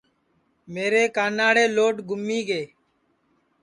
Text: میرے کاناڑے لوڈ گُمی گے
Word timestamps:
میرے 0.73 1.03
کاناڑے 1.15 1.65
لوڈ 1.75 1.95
گُمی 2.09 2.39
گے 2.49 2.63